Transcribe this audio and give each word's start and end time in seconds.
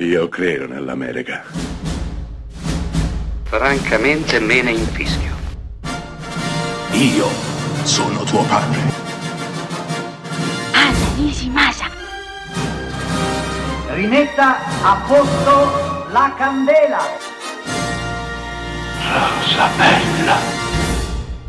Io 0.00 0.28
credo 0.28 0.68
nell'America. 0.68 1.42
Francamente 3.42 4.38
me 4.38 4.62
ne 4.62 4.70
infischio. 4.70 5.34
Io 6.92 7.26
sono 7.82 8.22
tuo 8.22 8.44
padre. 8.44 8.78
Anna 10.72 11.14
Nishimasa. 11.16 11.86
Rimetta 13.88 14.58
a 14.84 15.04
posto 15.04 16.12
la 16.12 16.32
candela. 16.38 17.00
Rosa 19.02 19.68
bella. 19.76 20.36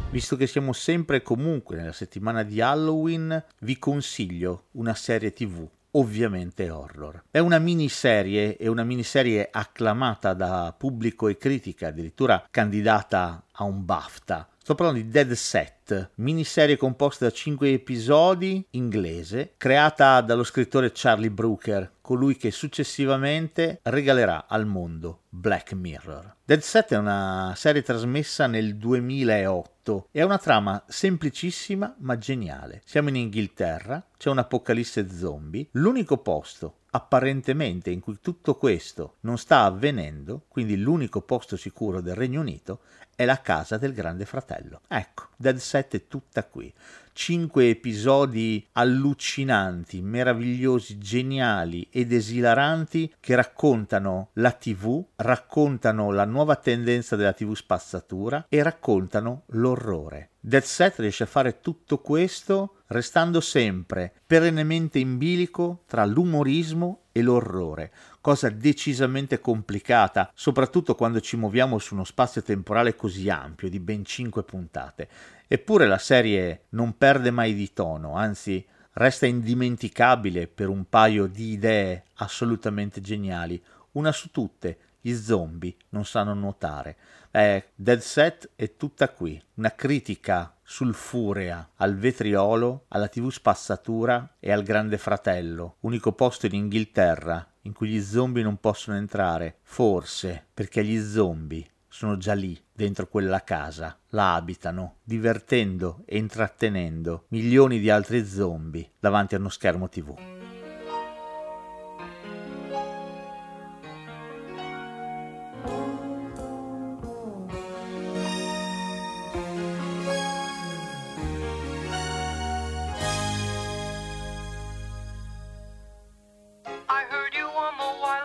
Visto 0.09 0.35
che 0.35 0.47
siamo 0.47 0.73
sempre 0.73 1.17
e 1.17 1.21
comunque 1.21 1.75
nella 1.75 1.91
settimana 1.91 2.41
di 2.41 2.59
Halloween, 2.61 3.45
vi 3.59 3.77
consiglio 3.77 4.69
una 4.71 4.95
serie 4.95 5.31
tv 5.33 5.69
ovviamente 5.91 6.69
horror. 6.69 7.23
È 7.31 7.39
una 7.39 7.59
miniserie, 7.59 8.57
è 8.57 8.67
una 8.67 8.83
miniserie 8.83 9.49
acclamata 9.51 10.33
da 10.33 10.73
pubblico 10.77 11.27
e 11.27 11.37
critica, 11.37 11.87
addirittura 11.87 12.45
candidata 12.49 13.43
a 13.59 13.63
un 13.63 13.85
BAFTA. 13.85 14.47
Sto 14.57 14.75
parlando 14.75 15.01
di 15.01 15.09
Dead 15.09 15.31
Set, 15.31 16.11
miniserie 16.15 16.77
composta 16.77 17.25
da 17.25 17.31
5 17.31 17.71
episodi, 17.71 18.65
inglese, 18.71 19.53
creata 19.57 20.21
dallo 20.21 20.43
scrittore 20.43 20.91
Charlie 20.93 21.31
Brooker, 21.31 21.93
colui 21.99 22.37
che 22.37 22.51
successivamente 22.51 23.79
regalerà 23.83 24.45
al 24.47 24.65
mondo 24.65 25.23
Black 25.29 25.73
Mirror. 25.73 26.35
Dead 26.45 26.61
Set 26.61 26.93
è 26.93 26.97
una 26.97 27.53
serie 27.55 27.81
trasmessa 27.81 28.47
nel 28.47 28.77
2008 28.77 30.07
e 30.11 30.21
ha 30.21 30.25
una 30.25 30.37
trama 30.37 30.83
semplicissima 30.87 31.95
ma 31.99 32.17
geniale. 32.17 32.81
Siamo 32.85 33.09
in 33.09 33.15
Inghilterra, 33.15 34.05
c'è 34.17 34.29
un'apocalisse 34.29 35.09
zombie, 35.09 35.67
l'unico 35.71 36.17
posto 36.17 36.75
apparentemente 36.91 37.91
in 37.91 37.99
cui 37.99 38.19
tutto 38.21 38.55
questo 38.55 39.15
non 39.21 39.37
sta 39.37 39.63
avvenendo, 39.63 40.45
quindi 40.47 40.77
l'unico 40.77 41.21
posto 41.21 41.57
sicuro 41.57 42.01
del 42.01 42.15
Regno 42.15 42.41
Unito, 42.41 42.81
è 43.15 43.25
la 43.25 43.41
casa 43.41 43.77
del 43.77 43.93
grande 43.93 44.25
fratello. 44.25 44.81
Ecco, 44.87 45.27
Dead 45.35 45.57
Set 45.57 45.95
è 45.95 46.07
tutta 46.07 46.45
qui. 46.45 46.73
Cinque 47.21 47.67
episodi 47.67 48.65
allucinanti, 48.71 50.01
meravigliosi, 50.01 50.97
geniali 50.99 51.85
ed 51.91 52.13
esilaranti 52.13 53.13
che 53.19 53.35
raccontano 53.35 54.29
la 54.35 54.53
TV, 54.53 55.03
raccontano 55.17 56.11
la 56.11 56.23
nuova 56.23 56.55
tendenza 56.55 57.17
della 57.17 57.33
TV 57.33 57.53
spazzatura 57.55 58.45
e 58.47 58.63
raccontano 58.63 59.43
l'orrore. 59.47 60.29
Dead 60.39 60.63
Set 60.63 60.99
riesce 60.99 61.23
a 61.23 61.27
fare 61.27 61.59
tutto 61.59 61.97
questo 61.97 62.75
restando 62.87 63.41
sempre 63.41 64.13
perennemente 64.25 64.97
in 64.97 65.17
bilico 65.17 65.83
tra 65.87 66.05
l'umorismo 66.05 67.01
e 67.19 67.21
l'orrore, 67.21 67.91
cosa 68.21 68.49
decisamente 68.49 69.39
complicata, 69.39 70.31
soprattutto 70.33 70.95
quando 70.95 71.21
ci 71.21 71.37
muoviamo 71.37 71.77
su 71.77 71.93
uno 71.93 72.03
spazio 72.03 72.41
temporale 72.41 72.95
così 72.95 73.29
ampio 73.29 73.69
di 73.69 73.79
ben 73.79 74.03
5 74.03 74.43
puntate. 74.43 75.07
Eppure 75.47 75.87
la 75.87 75.97
serie 75.97 76.63
non 76.69 76.97
perde 76.97 77.31
mai 77.31 77.53
di 77.53 77.71
tono, 77.73 78.15
anzi 78.15 78.65
resta 78.93 79.25
indimenticabile 79.25 80.47
per 80.47 80.67
un 80.67 80.85
paio 80.89 81.27
di 81.27 81.51
idee 81.51 82.03
assolutamente 82.15 83.01
geniali, 83.01 83.61
una 83.93 84.11
su 84.11 84.29
tutte, 84.31 84.77
gli 85.01 85.13
zombie 85.13 85.75
non 85.89 86.05
sanno 86.05 86.33
nuotare. 86.33 86.97
Eh, 87.31 87.69
Dead 87.75 87.99
Set 87.99 88.51
è 88.55 88.75
tutta 88.75 89.09
qui, 89.09 89.41
una 89.55 89.73
critica 89.75 90.53
sulfurea 90.63 91.69
al 91.77 91.95
vetriolo, 91.95 92.85
alla 92.89 93.07
tv 93.07 93.29
spazzatura 93.29 94.35
e 94.39 94.51
al 94.51 94.63
grande 94.63 94.97
fratello, 94.97 95.75
unico 95.81 96.11
posto 96.13 96.45
in 96.45 96.53
Inghilterra 96.53 97.45
in 97.63 97.73
cui 97.73 97.89
gli 97.89 98.01
zombie 98.01 98.43
non 98.43 98.57
possono 98.57 98.97
entrare, 98.97 99.57
forse 99.63 100.45
perché 100.53 100.83
gli 100.83 100.99
zombie 101.01 101.65
sono 101.87 102.17
già 102.17 102.33
lì, 102.33 102.59
dentro 102.71 103.07
quella 103.07 103.43
casa, 103.43 103.97
la 104.09 104.35
abitano, 104.35 104.97
divertendo 105.03 106.03
e 106.05 106.17
intrattenendo 106.17 107.25
milioni 107.29 107.79
di 107.79 107.89
altri 107.89 108.25
zombie 108.25 108.91
davanti 108.99 109.35
a 109.35 109.39
uno 109.39 109.49
schermo 109.49 109.89
tv. 109.89 110.38